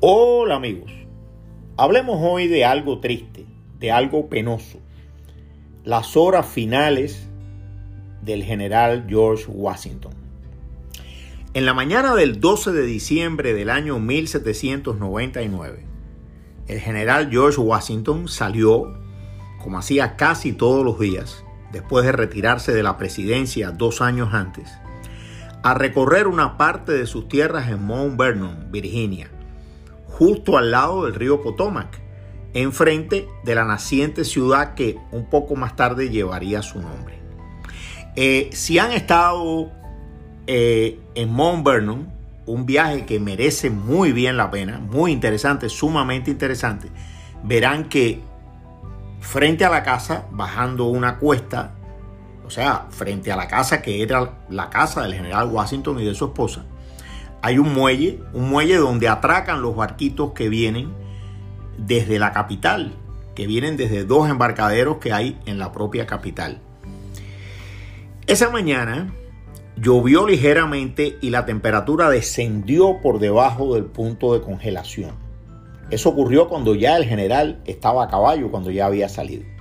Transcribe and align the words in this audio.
Hola 0.00 0.56
amigos, 0.56 0.92
hablemos 1.78 2.18
hoy 2.20 2.46
de 2.46 2.64
algo 2.66 3.00
triste, 3.00 3.46
de 3.80 3.90
algo 3.90 4.28
penoso, 4.28 4.78
las 5.82 6.16
horas 6.16 6.46
finales 6.46 7.26
del 8.22 8.42
general 8.42 9.06
George 9.08 9.46
Washington. 9.48 10.12
En 11.54 11.64
la 11.66 11.72
mañana 11.72 12.14
del 12.14 12.40
12 12.40 12.72
de 12.72 12.84
diciembre 12.84 13.54
del 13.54 13.70
año 13.70 13.98
1799, 13.98 15.86
el 16.66 16.80
general 16.80 17.30
George 17.30 17.60
Washington 17.60 18.28
salió, 18.28 18.98
como 19.62 19.78
hacía 19.78 20.16
casi 20.16 20.52
todos 20.52 20.84
los 20.84 20.98
días, 20.98 21.44
después 21.72 22.04
de 22.04 22.12
retirarse 22.12 22.72
de 22.72 22.82
la 22.82 22.98
presidencia 22.98 23.70
dos 23.70 24.00
años 24.00 24.34
antes, 24.34 24.70
a 25.64 25.72
recorrer 25.72 26.26
una 26.26 26.58
parte 26.58 26.92
de 26.92 27.06
sus 27.06 27.26
tierras 27.26 27.70
en 27.70 27.82
Mount 27.82 28.18
Vernon, 28.18 28.70
Virginia, 28.70 29.30
justo 30.06 30.58
al 30.58 30.70
lado 30.70 31.06
del 31.06 31.14
río 31.14 31.42
Potomac, 31.42 32.02
enfrente 32.52 33.26
de 33.44 33.54
la 33.54 33.64
naciente 33.64 34.26
ciudad 34.26 34.74
que 34.74 34.98
un 35.10 35.30
poco 35.30 35.56
más 35.56 35.74
tarde 35.74 36.10
llevaría 36.10 36.60
su 36.60 36.82
nombre. 36.82 37.18
Eh, 38.14 38.50
si 38.52 38.78
han 38.78 38.92
estado 38.92 39.72
eh, 40.46 41.00
en 41.14 41.32
Mount 41.32 41.64
Vernon, 41.66 42.12
un 42.44 42.66
viaje 42.66 43.06
que 43.06 43.18
merece 43.18 43.70
muy 43.70 44.12
bien 44.12 44.36
la 44.36 44.50
pena, 44.50 44.80
muy 44.80 45.12
interesante, 45.12 45.70
sumamente 45.70 46.30
interesante, 46.30 46.90
verán 47.42 47.88
que 47.88 48.20
frente 49.20 49.64
a 49.64 49.70
la 49.70 49.82
casa, 49.82 50.26
bajando 50.30 50.84
una 50.84 51.16
cuesta, 51.18 51.72
o 52.46 52.50
sea, 52.50 52.86
frente 52.90 53.32
a 53.32 53.36
la 53.36 53.48
casa 53.48 53.82
que 53.82 54.02
era 54.02 54.38
la 54.50 54.70
casa 54.70 55.02
del 55.02 55.14
general 55.14 55.48
Washington 55.48 56.00
y 56.00 56.04
de 56.04 56.14
su 56.14 56.26
esposa, 56.26 56.64
hay 57.42 57.58
un 57.58 57.74
muelle, 57.74 58.20
un 58.32 58.48
muelle 58.48 58.76
donde 58.76 59.08
atracan 59.08 59.62
los 59.62 59.76
barquitos 59.76 60.32
que 60.32 60.48
vienen 60.48 60.92
desde 61.78 62.18
la 62.18 62.32
capital, 62.32 62.94
que 63.34 63.46
vienen 63.46 63.76
desde 63.76 64.04
dos 64.04 64.28
embarcaderos 64.28 64.98
que 64.98 65.12
hay 65.12 65.38
en 65.46 65.58
la 65.58 65.72
propia 65.72 66.06
capital. 66.06 66.60
Esa 68.26 68.48
mañana 68.50 69.12
llovió 69.76 70.26
ligeramente 70.26 71.18
y 71.20 71.30
la 71.30 71.44
temperatura 71.44 72.08
descendió 72.08 73.00
por 73.02 73.18
debajo 73.18 73.74
del 73.74 73.84
punto 73.84 74.32
de 74.32 74.40
congelación. 74.40 75.12
Eso 75.90 76.08
ocurrió 76.10 76.48
cuando 76.48 76.74
ya 76.74 76.96
el 76.96 77.04
general 77.04 77.60
estaba 77.66 78.04
a 78.04 78.08
caballo, 78.08 78.50
cuando 78.50 78.70
ya 78.70 78.86
había 78.86 79.08
salido. 79.08 79.53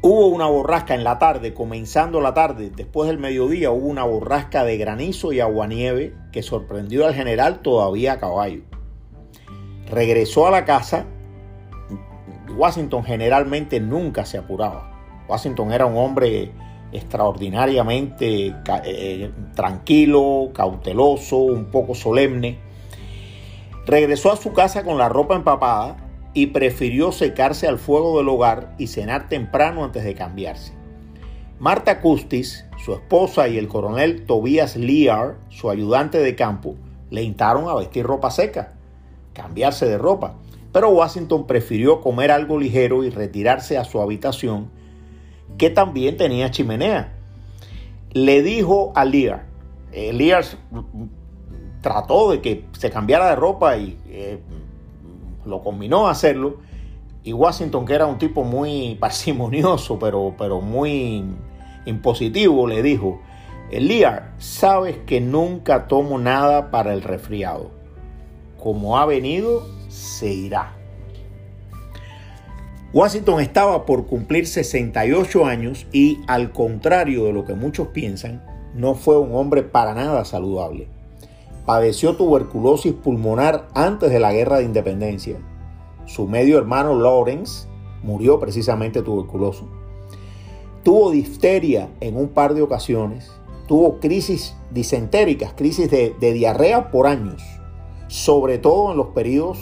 Hubo 0.00 0.28
una 0.28 0.46
borrasca 0.46 0.94
en 0.94 1.02
la 1.02 1.18
tarde, 1.18 1.54
comenzando 1.54 2.20
la 2.20 2.32
tarde, 2.32 2.70
después 2.70 3.08
del 3.08 3.18
mediodía 3.18 3.72
hubo 3.72 3.88
una 3.88 4.04
borrasca 4.04 4.62
de 4.62 4.78
granizo 4.78 5.32
y 5.32 5.40
aguanieve 5.40 6.14
que 6.30 6.44
sorprendió 6.44 7.04
al 7.04 7.14
general 7.14 7.62
todavía 7.62 8.12
a 8.12 8.18
caballo. 8.18 8.62
Regresó 9.90 10.46
a 10.46 10.52
la 10.52 10.64
casa. 10.64 11.04
Washington 12.56 13.02
generalmente 13.02 13.80
nunca 13.80 14.24
se 14.24 14.38
apuraba. 14.38 14.92
Washington 15.28 15.72
era 15.72 15.86
un 15.86 15.96
hombre 15.96 16.52
extraordinariamente 16.92 18.54
eh, 18.84 19.32
tranquilo, 19.56 20.50
cauteloso, 20.54 21.38
un 21.38 21.72
poco 21.72 21.96
solemne. 21.96 22.56
Regresó 23.84 24.30
a 24.30 24.36
su 24.36 24.52
casa 24.52 24.84
con 24.84 24.96
la 24.96 25.08
ropa 25.08 25.34
empapada 25.34 26.07
y 26.38 26.46
prefirió 26.46 27.10
secarse 27.10 27.66
al 27.66 27.78
fuego 27.78 28.18
del 28.18 28.28
hogar 28.28 28.72
y 28.78 28.86
cenar 28.86 29.28
temprano 29.28 29.82
antes 29.82 30.04
de 30.04 30.14
cambiarse. 30.14 30.72
Marta 31.58 32.00
Custis, 32.00 32.64
su 32.84 32.92
esposa, 32.92 33.48
y 33.48 33.58
el 33.58 33.66
coronel 33.66 34.24
Tobias 34.24 34.76
Lear, 34.76 35.38
su 35.48 35.68
ayudante 35.68 36.18
de 36.18 36.36
campo, 36.36 36.76
le 37.10 37.24
instaron 37.24 37.68
a 37.68 37.74
vestir 37.74 38.06
ropa 38.06 38.30
seca, 38.30 38.74
cambiarse 39.32 39.86
de 39.86 39.98
ropa, 39.98 40.36
pero 40.72 40.90
Washington 40.90 41.44
prefirió 41.48 42.00
comer 42.00 42.30
algo 42.30 42.56
ligero 42.56 43.02
y 43.02 43.10
retirarse 43.10 43.76
a 43.76 43.82
su 43.82 44.00
habitación, 44.00 44.70
que 45.56 45.70
también 45.70 46.16
tenía 46.16 46.52
chimenea. 46.52 47.14
Le 48.12 48.44
dijo 48.44 48.92
a 48.94 49.04
Lear, 49.04 49.46
eh, 49.90 50.12
Lear 50.12 50.44
trató 51.80 52.30
de 52.30 52.40
que 52.40 52.64
se 52.78 52.90
cambiara 52.90 53.28
de 53.28 53.34
ropa 53.34 53.76
y 53.76 53.98
eh, 54.06 54.38
lo 55.48 55.62
combinó 55.62 56.06
a 56.06 56.12
hacerlo. 56.12 56.58
Y 57.24 57.32
Washington, 57.32 57.84
que 57.84 57.94
era 57.94 58.06
un 58.06 58.18
tipo 58.18 58.44
muy 58.44 58.94
parsimonioso, 59.00 59.98
pero, 59.98 60.34
pero 60.38 60.60
muy 60.60 61.24
impositivo, 61.86 62.66
le 62.66 62.82
dijo, 62.82 63.20
Lear, 63.70 64.34
sabes 64.38 64.98
que 65.06 65.20
nunca 65.20 65.88
tomo 65.88 66.18
nada 66.18 66.70
para 66.70 66.92
el 66.92 67.02
resfriado. 67.02 67.70
Como 68.58 68.98
ha 68.98 69.06
venido, 69.06 69.66
se 69.88 70.32
irá. 70.32 70.74
Washington 72.92 73.40
estaba 73.40 73.84
por 73.84 74.06
cumplir 74.06 74.46
68 74.46 75.44
años 75.44 75.86
y, 75.92 76.20
al 76.26 76.52
contrario 76.52 77.24
de 77.24 77.32
lo 77.34 77.44
que 77.44 77.54
muchos 77.54 77.88
piensan, 77.88 78.42
no 78.74 78.94
fue 78.94 79.18
un 79.18 79.34
hombre 79.34 79.62
para 79.62 79.92
nada 79.94 80.24
saludable 80.24 80.88
padeció 81.68 82.16
tuberculosis 82.16 82.94
pulmonar 82.94 83.68
antes 83.74 84.10
de 84.10 84.18
la 84.18 84.32
guerra 84.32 84.56
de 84.56 84.64
independencia. 84.64 85.36
Su 86.06 86.26
medio 86.26 86.56
hermano 86.56 86.98
Lawrence 86.98 87.68
murió 88.02 88.40
precisamente 88.40 89.02
tuberculoso. 89.02 89.68
Tuvo 90.82 91.10
difteria 91.10 91.90
en 92.00 92.16
un 92.16 92.28
par 92.28 92.54
de 92.54 92.62
ocasiones. 92.62 93.30
Tuvo 93.66 94.00
crisis 94.00 94.56
disentéricas, 94.70 95.52
crisis 95.52 95.90
de, 95.90 96.14
diarrea 96.18 96.90
por 96.90 97.06
años, 97.06 97.42
sobre 98.06 98.56
todo 98.56 98.92
en 98.92 98.96
los 98.96 99.08
periodos 99.08 99.58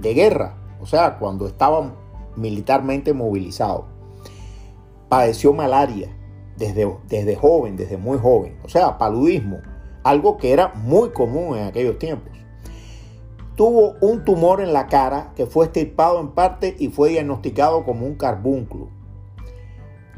de 0.00 0.14
guerra, 0.14 0.54
o 0.80 0.86
sea, 0.86 1.18
cuando 1.18 1.48
estaba 1.48 1.96
militarmente 2.36 3.12
movilizado. 3.12 3.86
Padeció 5.08 5.52
malaria 5.52 6.16
desde, 6.56 6.96
desde 7.08 7.34
joven, 7.34 7.76
desde 7.76 7.96
muy 7.96 8.18
joven, 8.18 8.56
o 8.62 8.68
sea, 8.68 8.98
paludismo 8.98 9.73
algo 10.04 10.36
que 10.36 10.52
era 10.52 10.68
muy 10.74 11.10
común 11.10 11.58
en 11.58 11.64
aquellos 11.64 11.98
tiempos. 11.98 12.32
Tuvo 13.56 13.94
un 14.00 14.24
tumor 14.24 14.60
en 14.60 14.72
la 14.72 14.86
cara 14.86 15.32
que 15.34 15.46
fue 15.46 15.66
estirpado 15.66 16.20
en 16.20 16.28
parte 16.28 16.76
y 16.78 16.88
fue 16.88 17.10
diagnosticado 17.10 17.84
como 17.84 18.06
un 18.06 18.14
carbúnculo. 18.14 18.88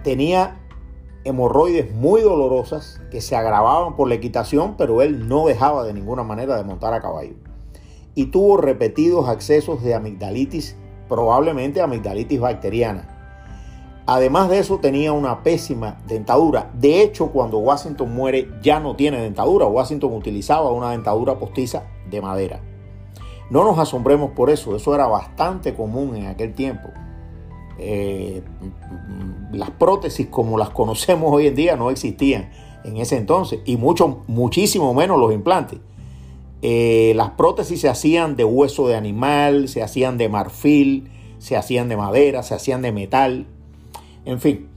Tenía 0.02 0.60
hemorroides 1.24 1.92
muy 1.94 2.20
dolorosas 2.20 3.00
que 3.10 3.20
se 3.20 3.36
agravaban 3.36 3.96
por 3.96 4.08
la 4.08 4.14
equitación, 4.14 4.76
pero 4.76 5.02
él 5.02 5.28
no 5.28 5.46
dejaba 5.46 5.84
de 5.84 5.92
ninguna 5.92 6.22
manera 6.22 6.56
de 6.56 6.64
montar 6.64 6.94
a 6.94 7.00
caballo. 7.00 7.34
Y 8.14 8.26
tuvo 8.26 8.56
repetidos 8.56 9.28
accesos 9.28 9.82
de 9.82 9.94
amigdalitis, 9.94 10.76
probablemente 11.08 11.80
amigdalitis 11.80 12.40
bacteriana 12.40 13.15
Además 14.06 14.48
de 14.48 14.60
eso 14.60 14.78
tenía 14.78 15.12
una 15.12 15.42
pésima 15.42 16.00
dentadura. 16.06 16.70
De 16.74 17.02
hecho, 17.02 17.32
cuando 17.32 17.58
Washington 17.58 18.14
muere 18.14 18.48
ya 18.62 18.78
no 18.78 18.94
tiene 18.94 19.20
dentadura. 19.20 19.66
Washington 19.66 20.12
utilizaba 20.14 20.70
una 20.70 20.92
dentadura 20.92 21.38
postiza 21.38 21.84
de 22.08 22.20
madera. 22.20 22.60
No 23.50 23.64
nos 23.64 23.78
asombremos 23.78 24.30
por 24.30 24.50
eso, 24.50 24.74
eso 24.76 24.94
era 24.94 25.06
bastante 25.06 25.74
común 25.74 26.16
en 26.16 26.26
aquel 26.26 26.54
tiempo. 26.54 26.88
Eh, 27.78 28.42
las 29.52 29.70
prótesis 29.70 30.28
como 30.28 30.56
las 30.56 30.70
conocemos 30.70 31.32
hoy 31.32 31.48
en 31.48 31.54
día 31.54 31.76
no 31.76 31.90
existían 31.90 32.50
en 32.84 32.96
ese 32.96 33.16
entonces 33.16 33.60
y 33.64 33.76
mucho, 33.76 34.22
muchísimo 34.28 34.94
menos 34.94 35.18
los 35.18 35.32
implantes. 35.32 35.80
Eh, 36.62 37.12
las 37.16 37.30
prótesis 37.30 37.80
se 37.80 37.88
hacían 37.88 38.36
de 38.36 38.44
hueso 38.44 38.88
de 38.88 38.96
animal, 38.96 39.68
se 39.68 39.82
hacían 39.82 40.16
de 40.16 40.28
marfil, 40.28 41.10
se 41.38 41.56
hacían 41.56 41.88
de 41.88 41.96
madera, 41.96 42.42
se 42.42 42.54
hacían 42.54 42.82
de 42.82 42.92
metal. 42.92 43.46
En 44.26 44.40
fin, 44.40 44.68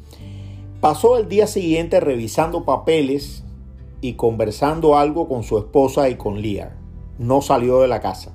pasó 0.79 1.17
el 1.17 1.27
día 1.27 1.47
siguiente 1.47 1.99
revisando 1.99 2.65
papeles 2.65 3.43
y 3.99 4.13
conversando 4.13 4.95
algo 4.95 5.27
con 5.27 5.41
su 5.41 5.57
esposa 5.57 6.07
y 6.07 6.15
con 6.15 6.41
Lear. 6.41 6.77
No 7.17 7.41
salió 7.41 7.81
de 7.81 7.87
la 7.87 7.99
casa. 7.99 8.31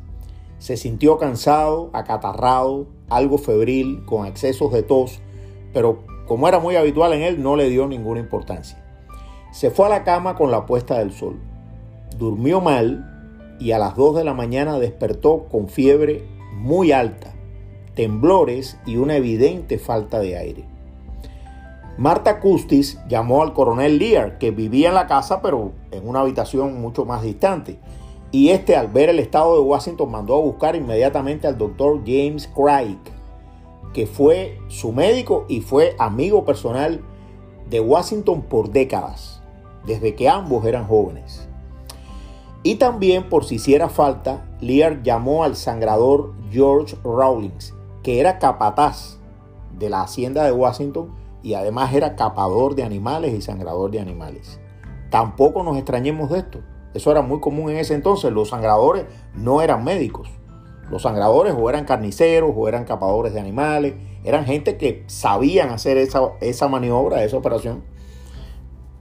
Se 0.59 0.77
sintió 0.77 1.17
cansado, 1.17 1.91
acatarrado, 1.93 2.89
algo 3.09 3.39
febril, 3.39 4.05
con 4.07 4.27
excesos 4.27 4.73
de 4.73 4.83
tos, 4.83 5.21
pero 5.73 6.03
como 6.27 6.49
era 6.49 6.59
muy 6.59 6.75
habitual 6.75 7.13
en 7.13 7.23
él, 7.23 7.43
no 7.43 7.55
le 7.55 7.71
dio 7.71 7.87
ninguna 7.87 8.19
importancia. 8.19 8.85
Se 9.53 9.71
fue 9.71 9.87
a 9.87 9.91
la 9.91 10.03
cama 10.03 10.35
con 10.35 10.51
la 10.51 10.67
puesta 10.67 10.99
del 10.99 11.13
sol. 11.13 11.39
Durmió 12.19 12.61
mal 12.61 13.57
y 13.61 13.71
a 13.71 13.79
las 13.79 13.95
2 13.95 14.17
de 14.17 14.25
la 14.25 14.35
mañana 14.35 14.81
despertó 14.81 15.47
con 15.49 15.69
fiebre 15.69 16.27
muy 16.57 16.91
alta, 16.91 17.33
temblores 17.95 18.79
y 18.85 18.97
una 18.97 19.15
evidente 19.15 19.79
falta 19.79 20.19
de 20.19 20.37
aire. 20.37 20.74
Marta 21.97 22.41
Custis 22.41 22.99
llamó 23.09 23.43
al 23.43 23.53
coronel 23.53 23.99
Lear, 23.99 24.39
que 24.39 24.51
vivía 24.51 24.89
en 24.89 24.97
la 24.97 25.07
casa, 25.07 25.41
pero 25.41 25.73
en 25.93 26.09
una 26.09 26.21
habitación 26.21 26.81
mucho 26.81 27.05
más 27.05 27.23
distante. 27.23 27.79
Y 28.33 28.49
este, 28.49 28.75
al 28.75 28.89
ver 28.89 29.11
el 29.11 29.21
estado 29.21 29.55
de 29.55 29.61
Washington, 29.61 30.11
mandó 30.11 30.35
a 30.35 30.41
buscar 30.41 30.75
inmediatamente 30.75 31.47
al 31.47 31.57
doctor 31.57 32.01
James 32.05 32.49
Craig, 32.49 32.99
que 33.93 34.09
fue 34.09 34.59
su 34.67 34.91
médico 34.91 35.45
y 35.49 35.61
fue 35.61 35.95
amigo 36.01 36.45
personal 36.45 37.01
de 37.71 37.79
Washington 37.79 38.43
por 38.43 38.71
décadas, 38.71 39.41
desde 39.87 40.17
que 40.17 40.29
ambos 40.29 40.65
eran 40.65 40.89
jóvenes. 40.89 41.49
Y 42.65 42.75
también, 42.75 43.29
por 43.29 43.45
si 43.45 43.57
hiciera 43.57 43.89
falta, 43.89 44.45
Lear 44.61 45.05
llamó 45.05 45.45
al 45.45 45.55
sangrador 45.55 46.33
George 46.51 46.97
Rawlings, 47.05 47.73
que 48.03 48.19
era 48.19 48.41
capataz 48.41 49.19
de 49.79 49.91
la 49.91 50.03
hacienda 50.03 50.43
de 50.43 50.51
Washington 50.51 51.24
y 51.45 51.53
además 51.53 51.93
era 51.93 52.17
capador 52.17 52.75
de 52.75 52.85
animales 52.85 53.35
y 53.35 53.43
sangrador 53.43 53.91
de 53.91 54.01
animales. 54.01 54.59
Tampoco 55.11 55.63
nos 55.63 55.77
extrañemos 55.77 56.31
de 56.31 56.39
esto. 56.39 56.61
Eso 56.95 57.11
era 57.11 57.21
muy 57.21 57.39
común 57.39 57.71
en 57.71 57.77
ese 57.77 57.93
entonces. 57.93 58.33
Los 58.33 58.49
sangradores 58.49 59.05
no 59.35 59.61
eran 59.61 59.85
médicos. 59.85 60.31
Los 60.91 61.03
sangradores 61.03 61.55
o 61.57 61.69
eran 61.69 61.85
carniceros 61.85 62.51
o 62.57 62.67
eran 62.67 62.85
capadores 62.85 63.35
de 63.35 63.41
animales. 63.41 63.95
Eran 64.25 64.47
gente 64.47 64.79
que 64.79 65.05
sabían 65.07 65.69
hacer 65.69 65.99
esa, 65.99 66.33
esa 66.41 66.67
maniobra, 66.69 67.23
esa 67.23 67.37
operación. 67.37 67.85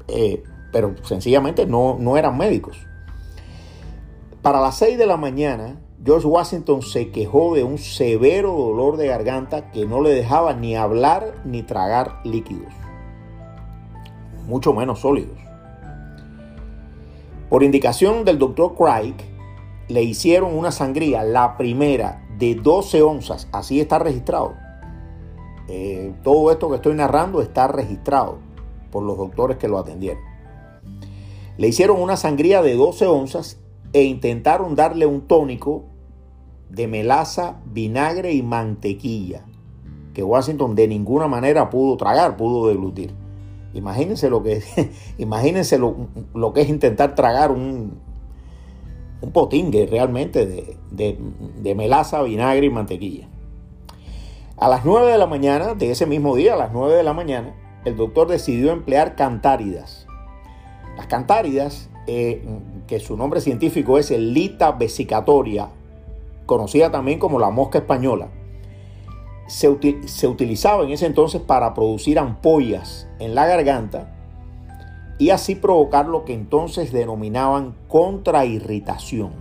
Eh, 0.10 0.44
pero 0.74 0.95
sencillamente 1.04 1.66
no, 1.66 1.95
no 1.98 2.18
eran 2.18 2.38
médicos. 2.38 2.78
Para 4.42 4.60
las 4.60 4.75
6 4.75 4.98
de 4.98 5.06
la 5.06 5.16
mañana, 5.16 5.80
George 6.05 6.27
Washington 6.27 6.81
se 6.81 7.11
quejó 7.11 7.55
de 7.55 7.63
un 7.63 7.77
severo 7.77 8.51
dolor 8.51 8.97
de 8.97 9.07
garganta 9.07 9.71
que 9.71 9.85
no 9.85 10.01
le 10.01 10.09
dejaba 10.09 10.53
ni 10.53 10.75
hablar 10.75 11.41
ni 11.45 11.63
tragar 11.63 12.19
líquidos, 12.25 12.73
mucho 14.45 14.73
menos 14.73 15.00
sólidos. 15.00 15.38
Por 17.50 17.63
indicación 17.63 18.25
del 18.25 18.38
doctor 18.38 18.75
Craig, 18.75 19.15
le 19.88 20.03
hicieron 20.03 20.53
una 20.57 20.71
sangría, 20.71 21.23
la 21.23 21.55
primera, 21.55 22.27
de 22.38 22.56
12 22.56 23.01
onzas, 23.01 23.47
así 23.53 23.79
está 23.79 23.97
registrado. 23.97 24.56
Eh, 25.69 26.13
todo 26.21 26.51
esto 26.51 26.69
que 26.69 26.75
estoy 26.75 26.95
narrando 26.95 27.41
está 27.41 27.67
registrado 27.67 28.39
por 28.91 29.03
los 29.03 29.17
doctores 29.17 29.56
que 29.56 29.69
lo 29.69 29.77
atendieron. 29.77 30.21
Le 31.57 31.67
hicieron 31.69 32.01
una 32.01 32.17
sangría 32.17 32.61
de 32.61 32.75
12 32.75 33.07
onzas 33.07 33.57
e 33.94 34.03
intentaron 34.03 34.75
darle 34.75 35.06
un 35.06 35.21
tónico 35.21 35.93
de 36.73 36.87
melaza, 36.87 37.57
vinagre 37.65 38.33
y 38.33 38.41
mantequilla, 38.41 39.45
que 40.15 40.23
Washington 40.23 40.73
de 40.73 40.87
ninguna 40.87 41.27
manera 41.27 41.69
pudo 41.69 41.97
tragar, 41.97 42.35
pudo 42.35 42.67
deglutir. 42.67 43.13
Imagínense 43.75 44.27
lo 44.29 44.41
que 44.41 44.53
es, 44.53 44.73
imagínense 45.19 45.77
lo, 45.77 46.53
que 46.53 46.61
es 46.61 46.69
intentar 46.69 47.13
tragar 47.13 47.51
un, 47.51 47.99
un 49.21 49.31
potingue 49.31 49.85
realmente 49.85 50.47
de, 50.47 51.19
de, 51.61 51.75
melaza, 51.75 52.23
vinagre 52.23 52.65
y 52.65 52.71
mantequilla. 52.71 53.29
A 54.57 54.67
las 54.67 54.83
9 54.83 55.11
de 55.11 55.17
la 55.19 55.27
mañana 55.27 55.75
de 55.75 55.91
ese 55.91 56.07
mismo 56.07 56.35
día, 56.35 56.55
a 56.55 56.57
las 56.57 56.73
9 56.73 56.95
de 56.95 57.03
la 57.03 57.13
mañana, 57.13 57.53
el 57.85 57.95
doctor 57.95 58.27
decidió 58.27 58.71
emplear 58.71 59.15
cantáridas. 59.15 60.07
Las 60.97 61.05
cantáridas, 61.05 61.91
eh, 62.07 62.43
que 62.87 62.99
su 62.99 63.15
nombre 63.15 63.41
científico 63.41 63.99
es 63.99 64.09
Lita 64.09 64.71
vesicatoria 64.71 65.69
conocida 66.45 66.92
también 66.92 67.19
como 67.19 67.40
la 67.40 67.50
mosca 67.50 67.80
española, 67.80 68.30
se, 69.48 69.68
utilizaba 70.28 70.84
en 70.84 70.92
ese 70.92 71.06
entonces 71.06 71.42
para 71.42 71.74
producir 71.74 72.18
ampollas 72.18 73.07
en 73.19 73.36
la 73.36 73.45
garganta 73.45 74.16
y 75.19 75.30
así 75.30 75.56
provocar 75.56 76.07
lo 76.07 76.25
que 76.25 76.34
entonces 76.34 76.92
denominaban 76.92 77.75
contrairritación. 77.88 79.34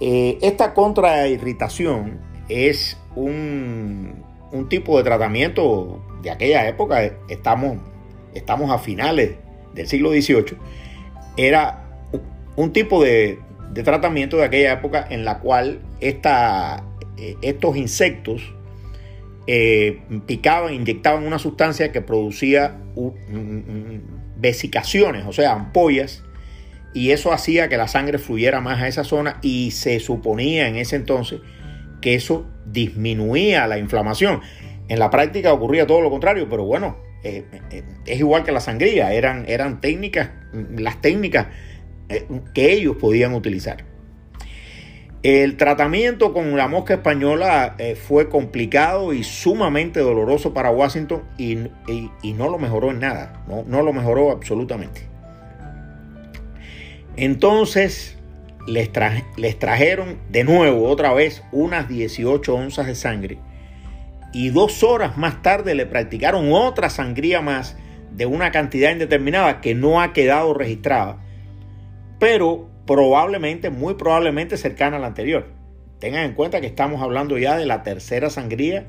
Eh, 0.00 0.38
esta 0.40 0.74
contrairritación 0.74 2.20
es 2.48 2.96
un, 3.14 4.24
un, 4.50 4.68
tipo 4.68 4.96
de 4.96 5.04
tratamiento 5.04 6.02
de 6.22 6.30
aquella 6.30 6.66
época, 6.66 7.02
estamos, 7.28 7.76
estamos 8.34 8.70
a 8.70 8.78
finales 8.78 9.36
del 9.74 9.86
siglo 9.86 10.10
XVIII, 10.10 10.56
era 11.36 11.84
un 12.56 12.72
tipo 12.72 13.02
de, 13.02 13.38
de 13.72 13.82
tratamiento 13.82 14.36
de 14.36 14.44
aquella 14.44 14.72
época 14.72 15.06
en 15.08 15.24
la 15.24 15.38
cual 15.38 15.80
esta, 16.00 16.84
eh, 17.16 17.36
estos 17.42 17.76
insectos 17.76 18.54
eh, 19.46 20.00
picaban, 20.26 20.74
inyectaban 20.74 21.26
una 21.26 21.38
sustancia 21.38 21.92
que 21.92 22.00
producía 22.00 22.76
vesicaciones, 24.36 25.24
o 25.26 25.32
sea, 25.32 25.52
ampollas, 25.52 26.24
y 26.92 27.10
eso 27.10 27.32
hacía 27.32 27.68
que 27.68 27.76
la 27.76 27.88
sangre 27.88 28.18
fluyera 28.18 28.60
más 28.60 28.80
a 28.80 28.88
esa 28.88 29.04
zona 29.04 29.38
y 29.42 29.70
se 29.70 30.00
suponía 30.00 30.66
en 30.68 30.76
ese 30.76 30.96
entonces 30.96 31.40
que 32.00 32.14
eso 32.14 32.46
disminuía 32.66 33.66
la 33.66 33.78
inflamación. 33.78 34.40
En 34.88 34.98
la 34.98 35.10
práctica 35.10 35.52
ocurría 35.52 35.86
todo 35.86 36.00
lo 36.00 36.10
contrario, 36.10 36.48
pero 36.48 36.64
bueno, 36.64 36.96
eh, 37.22 37.44
es 38.06 38.18
igual 38.18 38.44
que 38.44 38.52
la 38.52 38.60
sangría, 38.60 39.12
eran, 39.12 39.44
eran 39.46 39.80
técnicas, 39.80 40.30
las 40.52 41.00
técnicas 41.00 41.48
que 42.54 42.72
ellos 42.72 42.96
podían 42.96 43.34
utilizar. 43.34 43.84
El 45.22 45.58
tratamiento 45.58 46.32
con 46.32 46.56
la 46.56 46.66
mosca 46.66 46.94
española 46.94 47.74
eh, 47.78 47.94
fue 47.94 48.30
complicado 48.30 49.12
y 49.12 49.22
sumamente 49.22 50.00
doloroso 50.00 50.54
para 50.54 50.70
Washington 50.70 51.24
y, 51.36 51.56
no 52.32 52.48
lo 52.48 52.58
mejoró 52.58 52.90
en 52.90 53.00
nada, 53.00 53.44
no, 53.46 53.62
no 53.66 53.82
lo 53.82 53.92
mejoró 53.92 54.30
absolutamente. 54.30 55.02
Entonces 57.16 58.16
les, 58.66 58.90
les 59.36 59.58
trajeron 59.58 60.18
de 60.30 60.44
nuevo 60.44 60.88
otra 60.88 61.12
vez 61.12 61.42
unas 61.52 61.86
18 61.86 62.54
onzas 62.54 62.86
de 62.86 62.94
sangre 62.94 63.38
y 64.32 64.48
dos 64.48 64.82
horas 64.82 65.18
más 65.18 65.42
tarde 65.42 65.74
le 65.74 65.84
practicaron 65.84 66.50
otra 66.50 66.88
sangría 66.88 67.42
más 67.42 67.76
de 68.10 68.24
una 68.24 68.52
cantidad 68.52 68.90
indeterminada 68.90 69.60
que 69.60 69.74
no 69.74 70.00
ha 70.00 70.14
quedado 70.14 70.54
registrada 70.54 71.18
pero 72.20 72.68
probablemente, 72.86 73.70
muy 73.70 73.94
probablemente 73.94 74.56
cercana 74.56 74.98
a 74.98 75.00
la 75.00 75.08
anterior. 75.08 75.48
Tengan 75.98 76.24
en 76.24 76.34
cuenta 76.34 76.60
que 76.60 76.68
estamos 76.68 77.02
hablando 77.02 77.36
ya 77.38 77.56
de 77.56 77.66
la 77.66 77.82
tercera 77.82 78.30
sangría 78.30 78.86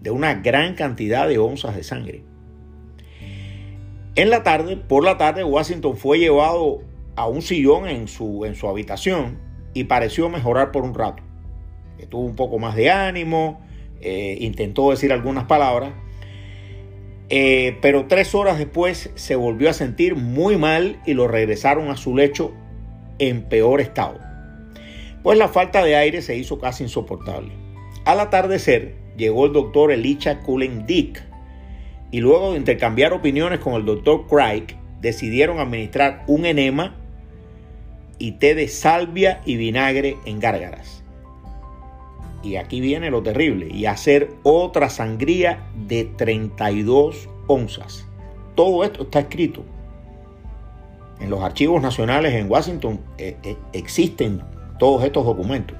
de 0.00 0.10
una 0.10 0.34
gran 0.34 0.74
cantidad 0.74 1.28
de 1.28 1.38
onzas 1.38 1.76
de 1.76 1.84
sangre. 1.84 2.24
En 4.16 4.30
la 4.30 4.42
tarde, 4.42 4.76
por 4.76 5.04
la 5.04 5.18
tarde, 5.18 5.44
Washington 5.44 5.96
fue 5.96 6.18
llevado 6.18 6.82
a 7.16 7.28
un 7.28 7.42
sillón 7.42 7.86
en 7.86 8.08
su, 8.08 8.44
en 8.44 8.56
su 8.56 8.66
habitación 8.66 9.38
y 9.74 9.84
pareció 9.84 10.28
mejorar 10.28 10.72
por 10.72 10.82
un 10.82 10.94
rato. 10.94 11.22
Tuvo 12.08 12.22
un 12.22 12.34
poco 12.34 12.58
más 12.58 12.76
de 12.76 12.90
ánimo, 12.90 13.60
eh, 14.00 14.38
intentó 14.40 14.90
decir 14.90 15.12
algunas 15.12 15.44
palabras, 15.44 15.92
eh, 17.28 17.76
pero 17.82 18.06
tres 18.06 18.34
horas 18.34 18.58
después 18.58 19.10
se 19.14 19.36
volvió 19.36 19.68
a 19.68 19.74
sentir 19.74 20.16
muy 20.16 20.56
mal 20.56 21.00
y 21.04 21.12
lo 21.12 21.28
regresaron 21.28 21.88
a 21.90 21.96
su 21.96 22.16
lecho 22.16 22.52
en 23.20 23.42
peor 23.42 23.80
estado, 23.80 24.18
pues 25.22 25.38
la 25.38 25.46
falta 25.46 25.84
de 25.84 25.94
aire 25.94 26.22
se 26.22 26.36
hizo 26.36 26.58
casi 26.58 26.82
insoportable. 26.82 27.52
Al 28.04 28.18
atardecer 28.18 28.96
llegó 29.16 29.46
el 29.46 29.52
doctor 29.52 29.92
Elisha 29.92 30.40
Cullen 30.40 30.86
Dick 30.86 31.22
y 32.10 32.20
luego 32.20 32.52
de 32.52 32.58
intercambiar 32.58 33.12
opiniones 33.12 33.60
con 33.60 33.74
el 33.74 33.84
doctor 33.84 34.26
Craig 34.26 34.66
decidieron 35.00 35.60
administrar 35.60 36.24
un 36.26 36.46
enema 36.46 36.96
y 38.18 38.32
té 38.32 38.54
de 38.54 38.68
salvia 38.68 39.40
y 39.44 39.56
vinagre 39.56 40.16
en 40.24 40.40
gárgaras. 40.40 41.04
Y 42.42 42.56
aquí 42.56 42.80
viene 42.80 43.10
lo 43.10 43.22
terrible, 43.22 43.68
y 43.70 43.84
hacer 43.84 44.30
otra 44.44 44.88
sangría 44.88 45.70
de 45.86 46.04
32 46.04 47.28
onzas. 47.46 48.06
Todo 48.54 48.82
esto 48.82 49.02
está 49.02 49.20
escrito 49.20 49.62
en 51.20 51.30
los 51.30 51.42
archivos 51.42 51.80
nacionales 51.82 52.34
en 52.34 52.50
Washington 52.50 53.00
eh, 53.18 53.36
eh, 53.42 53.56
existen 53.72 54.42
todos 54.78 55.04
estos 55.04 55.24
documentos. 55.24 55.76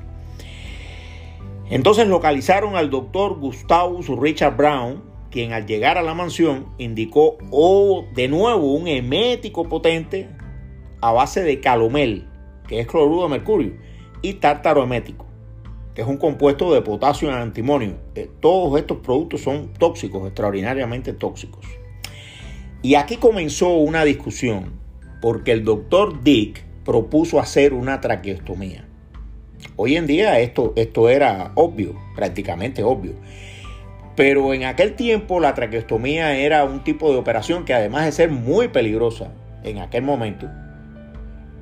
Entonces 1.71 2.07
localizaron 2.09 2.77
al 2.77 2.91
doctor 2.91 3.39
Gustavus 3.39 4.09
Richard 4.09 4.57
Brown, 4.57 5.03
quien 5.31 5.53
al 5.53 5.67
llegar 5.67 5.99
a 5.99 6.03
la 6.03 6.15
mansión 6.15 6.67
indicó 6.79 7.39
oh, 7.51 8.05
de 8.15 8.29
nuevo 8.29 8.75
un 8.75 8.89
emético 8.89 9.69
potente 9.69 10.29
a 11.01 11.13
base 11.13 11.43
de 11.43 11.61
calomel, 11.61 12.27
que 12.67 12.81
es 12.81 12.87
cloruro 12.87 13.23
de 13.23 13.29
mercurio, 13.29 13.73
y 14.21 14.35
tártaro 14.35 14.83
emético, 14.83 15.27
que 15.95 16.03
es 16.03 16.09
un 16.09 16.17
compuesto 16.17 16.75
de 16.75 16.83
potasio 16.83 17.29
y 17.29 17.33
antimonio. 17.33 17.95
Eh, 18.15 18.29
todos 18.41 18.79
estos 18.79 18.99
productos 18.99 19.41
son 19.41 19.73
tóxicos, 19.79 20.27
extraordinariamente 20.27 21.13
tóxicos. 21.13 21.65
Y 22.83 22.97
aquí 22.97 23.17
comenzó 23.17 23.69
una 23.75 24.05
discusión 24.05 24.80
porque 25.21 25.53
el 25.53 25.65
doctor 25.65 26.23
Dick 26.23 26.65
propuso 26.85 27.41
hacer 27.41 27.73
una 27.75 28.01
traqueostomía. 28.01 28.85
Hoy 29.77 29.97
en 29.97 30.07
día 30.07 30.39
esto, 30.41 30.73
esto 30.77 31.09
era 31.09 31.53
obvio, 31.55 31.95
prácticamente 32.17 32.83
obvio. 32.83 33.15
Pero 34.17 34.53
en 34.53 34.65
aquel 34.65 34.97
tiempo 34.97 35.41
la 35.41 35.55
traqueostomía 35.55 36.37
era 36.37 36.65
un 36.65 36.83
tipo 36.85 37.13
de 37.13 37.19
operación 37.19 37.65
que 37.65 37.75
además 37.75 38.05
de 38.05 38.13
ser 38.13 38.31
muy 38.31 38.69
peligrosa 38.69 39.33
en 39.63 39.79
aquel 39.79 40.03
momento, 40.03 40.49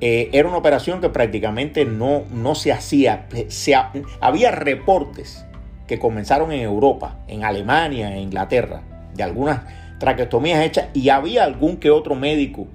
eh, 0.01 0.29
era 0.31 0.47
una 0.47 0.57
operación 0.57 1.01
que 1.01 1.09
prácticamente 1.09 1.85
no, 1.85 2.23
no 2.31 2.55
se 2.55 2.71
hacía. 2.71 3.27
Se, 3.49 3.75
había 4.21 4.51
reportes 4.51 5.45
que 5.87 5.99
comenzaron 5.99 6.51
en 6.51 6.61
Europa, 6.61 7.19
en 7.27 7.43
Alemania, 7.43 8.11
en 8.13 8.19
Inglaterra, 8.19 8.83
de 9.13 9.23
algunas 9.23 9.61
traqueostomías 9.99 10.63
hechas 10.65 10.87
y 10.93 11.09
había 11.09 11.43
algún 11.43 11.77
que 11.77 11.91
otro 11.91 12.15
médico 12.15 12.67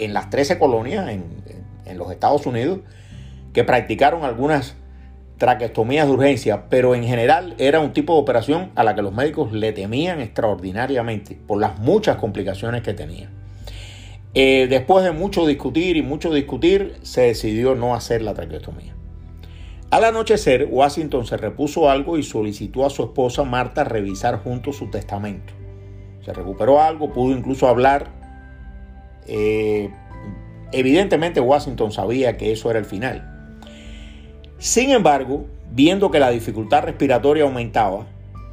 en 0.00 0.12
las 0.12 0.30
13 0.30 0.58
colonias, 0.58 1.08
en, 1.08 1.24
en 1.84 1.98
los 1.98 2.10
Estados 2.10 2.46
Unidos 2.46 2.80
que 3.52 3.64
practicaron 3.64 4.24
algunas 4.24 4.76
traqueostomías 5.38 6.06
de 6.06 6.12
urgencia, 6.12 6.68
pero 6.68 6.94
en 6.94 7.04
general 7.04 7.54
era 7.58 7.80
un 7.80 7.92
tipo 7.92 8.14
de 8.14 8.20
operación 8.20 8.70
a 8.74 8.84
la 8.84 8.94
que 8.94 9.02
los 9.02 9.12
médicos 9.12 9.52
le 9.52 9.72
temían 9.72 10.20
extraordinariamente 10.20 11.38
por 11.46 11.58
las 11.58 11.78
muchas 11.78 12.16
complicaciones 12.16 12.82
que 12.82 12.92
tenía. 12.92 13.30
Eh, 14.34 14.66
después 14.68 15.02
de 15.02 15.12
mucho 15.12 15.46
discutir 15.46 15.96
y 15.96 16.02
mucho 16.02 16.32
discutir, 16.32 16.98
se 17.02 17.22
decidió 17.22 17.74
no 17.74 17.94
hacer 17.94 18.22
la 18.22 18.34
traqueostomía. 18.34 18.94
Al 19.90 20.04
anochecer, 20.04 20.68
Washington 20.70 21.26
se 21.26 21.36
repuso 21.36 21.90
algo 21.90 22.16
y 22.16 22.22
solicitó 22.22 22.86
a 22.86 22.90
su 22.90 23.02
esposa 23.02 23.42
Marta 23.42 23.82
revisar 23.82 24.40
junto 24.44 24.72
su 24.72 24.88
testamento. 24.88 25.52
Se 26.24 26.32
recuperó 26.32 26.80
algo, 26.80 27.12
pudo 27.12 27.36
incluso 27.36 27.66
hablar. 27.66 28.19
Eh, 29.32 29.88
evidentemente 30.72 31.40
Washington 31.40 31.92
sabía 31.92 32.36
que 32.36 32.50
eso 32.50 32.68
era 32.68 32.80
el 32.80 32.84
final. 32.84 33.58
Sin 34.58 34.90
embargo, 34.90 35.46
viendo 35.70 36.10
que 36.10 36.18
la 36.18 36.30
dificultad 36.30 36.82
respiratoria 36.82 37.44
aumentaba, 37.44 38.06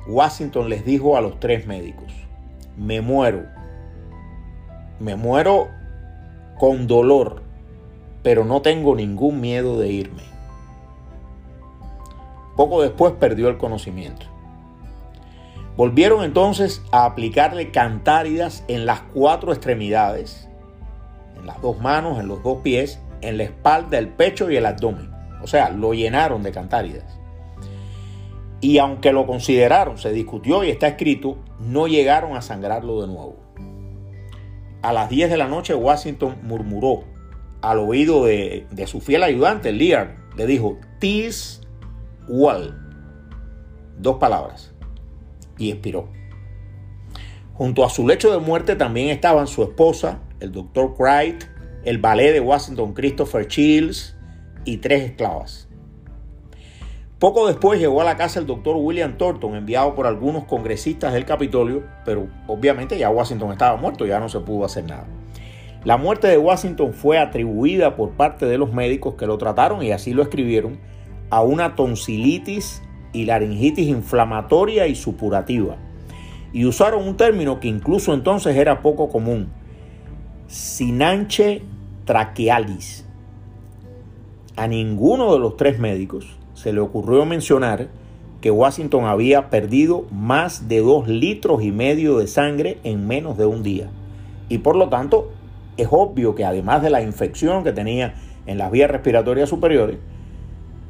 Washington 0.07 0.69
les 0.69 0.85
dijo 0.85 1.17
a 1.17 1.21
los 1.21 1.39
tres 1.39 1.65
médicos, 1.65 2.13
me 2.77 3.01
muero, 3.01 3.45
me 4.99 5.15
muero 5.15 5.67
con 6.59 6.85
dolor, 6.85 7.41
pero 8.21 8.45
no 8.45 8.61
tengo 8.61 8.95
ningún 8.95 9.41
miedo 9.41 9.79
de 9.79 9.89
irme. 9.89 10.23
Poco 12.55 12.83
después 12.83 13.13
perdió 13.13 13.49
el 13.49 13.57
conocimiento. 13.57 14.27
Volvieron 15.75 16.23
entonces 16.23 16.81
a 16.91 17.05
aplicarle 17.05 17.71
cantáridas 17.71 18.63
en 18.67 18.85
las 18.85 19.01
cuatro 19.13 19.51
extremidades, 19.51 20.46
en 21.39 21.45
las 21.45 21.61
dos 21.61 21.79
manos, 21.79 22.19
en 22.19 22.27
los 22.27 22.43
dos 22.43 22.59
pies, 22.61 22.99
en 23.21 23.37
la 23.37 23.43
espalda, 23.43 23.97
el 23.97 24.09
pecho 24.09 24.49
y 24.49 24.55
el 24.55 24.65
abdomen. 24.65 25.11
O 25.41 25.47
sea, 25.47 25.69
lo 25.69 25.93
llenaron 25.93 26.43
de 26.43 26.51
cantáridas. 26.51 27.17
Y 28.59 28.79
aunque 28.79 29.13
lo 29.13 29.27
consideraron, 29.27 29.97
se 29.97 30.11
discutió 30.11 30.63
y 30.63 30.69
está 30.69 30.87
escrito, 30.87 31.37
no 31.59 31.87
llegaron 31.87 32.35
a 32.35 32.41
sangrarlo 32.41 33.01
de 33.01 33.07
nuevo. 33.07 33.35
A 34.81 34.93
las 34.93 35.09
10 35.09 35.29
de 35.29 35.37
la 35.37 35.47
noche 35.47 35.75
Washington 35.75 36.37
murmuró 36.43 37.03
al 37.61 37.79
oído 37.79 38.25
de, 38.25 38.67
su 38.85 39.01
fiel 39.01 39.23
ayudante, 39.23 39.71
Lear, 39.71 40.17
le 40.35 40.45
dijo, 40.45 40.77
Tis 40.99 41.61
Wall. 42.27 42.75
Dos 43.97 44.17
palabras. 44.17 44.73
Y 45.57 45.71
expiró. 45.71 46.09
Junto 47.53 47.83
a 47.83 47.89
su 47.89 48.07
lecho 48.07 48.31
de 48.31 48.39
muerte 48.39 48.75
también 48.75 49.09
estaban 49.09 49.47
su 49.47 49.63
esposa, 49.63 50.19
el 50.39 50.51
doctor 50.51 50.95
Cright, 50.95 51.43
el 51.83 51.97
ballet 51.97 52.33
de 52.33 52.39
Washington 52.39 52.93
Christopher 52.93 53.47
Chills 53.47 54.15
y 54.65 54.77
tres 54.77 55.03
esclavas. 55.03 55.67
Poco 57.19 57.47
después 57.47 57.79
llegó 57.79 58.01
a 58.01 58.03
la 58.03 58.15
casa 58.15 58.39
el 58.39 58.45
doctor 58.45 58.75
William 58.75 59.17
Thornton, 59.17 59.55
enviado 59.55 59.95
por 59.95 60.05
algunos 60.05 60.43
congresistas 60.43 61.13
del 61.13 61.25
Capitolio, 61.25 61.83
pero 62.05 62.27
obviamente 62.45 62.97
ya 62.99 63.09
Washington 63.09 63.51
estaba 63.53 63.75
muerto, 63.75 64.05
ya 64.05 64.19
no 64.19 64.29
se 64.29 64.39
pudo 64.39 64.65
hacer 64.65 64.85
nada. 64.85 65.07
La 65.83 65.97
muerte 65.97 66.27
de 66.27 66.37
Washington 66.37 66.93
fue 66.93 67.17
atribuida 67.17 67.95
por 67.95 68.11
parte 68.11 68.45
de 68.45 68.59
los 68.59 68.71
médicos 68.71 69.15
que 69.15 69.25
lo 69.25 69.37
trataron 69.39 69.81
y 69.81 69.91
así 69.91 70.13
lo 70.13 70.21
escribieron 70.21 70.79
a 71.29 71.41
una 71.41 71.75
tonsilitis 71.75 72.83
y 73.13 73.25
laringitis 73.25 73.87
inflamatoria 73.87 74.85
y 74.85 74.93
supurativa. 74.93 75.77
Y 76.53 76.65
usaron 76.65 77.07
un 77.07 77.17
término 77.17 77.59
que 77.59 77.67
incluso 77.67 78.13
entonces 78.13 78.55
era 78.57 78.81
poco 78.81 79.09
común, 79.09 79.51
sinanche 80.47 81.61
trachealis. 82.05 83.05
A 84.55 84.67
ninguno 84.67 85.33
de 85.33 85.39
los 85.39 85.57
tres 85.57 85.77
médicos 85.77 86.37
se 86.53 86.71
le 86.71 86.79
ocurrió 86.79 87.25
mencionar 87.25 87.89
que 88.39 88.49
Washington 88.49 89.05
había 89.05 89.49
perdido 89.49 90.05
más 90.09 90.69
de 90.69 90.79
dos 90.79 91.07
litros 91.07 91.63
y 91.63 91.71
medio 91.71 92.17
de 92.17 92.27
sangre 92.27 92.79
en 92.83 93.07
menos 93.07 93.37
de 93.37 93.45
un 93.45 93.61
día. 93.61 93.89
Y 94.47 94.59
por 94.59 94.77
lo 94.77 94.87
tanto, 94.87 95.31
es 95.75 95.89
obvio 95.91 96.33
que 96.33 96.45
además 96.45 96.81
de 96.81 96.91
la 96.91 97.01
infección 97.01 97.63
que 97.65 97.73
tenía 97.73 98.15
en 98.45 98.57
las 98.57 98.71
vías 98.71 98.89
respiratorias 98.89 99.49
superiores, 99.49 99.97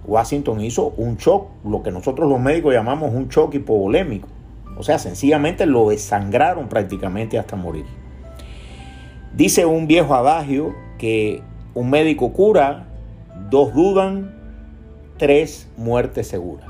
Washington 0.05 0.61
hizo 0.61 0.93
un 0.97 1.17
shock, 1.17 1.47
lo 1.65 1.81
que 1.81 1.91
nosotros 1.91 2.29
los 2.29 2.39
médicos 2.39 2.73
llamamos 2.73 3.11
un 3.13 3.27
shock 3.27 3.55
hipovolémico. 3.55 4.27
O 4.77 4.83
sea, 4.83 4.99
sencillamente 4.99 5.65
lo 5.65 5.89
desangraron 5.89 6.69
prácticamente 6.69 7.39
hasta 7.39 7.55
morir. 7.55 7.85
Dice 9.33 9.65
un 9.65 9.87
viejo 9.87 10.15
adagio 10.15 10.73
que 10.97 11.43
un 11.73 11.89
médico 11.89 12.33
cura, 12.33 12.87
dos 13.49 13.73
dudan, 13.73 14.35
tres 15.17 15.69
muertes 15.77 16.27
seguras. 16.27 16.67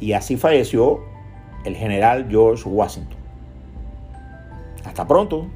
Y 0.00 0.14
así 0.14 0.36
falleció 0.36 1.00
el 1.64 1.76
general 1.76 2.26
George 2.28 2.68
Washington. 2.68 3.18
Hasta 4.84 5.06
pronto. 5.06 5.46